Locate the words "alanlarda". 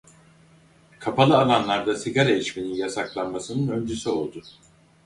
1.37-1.95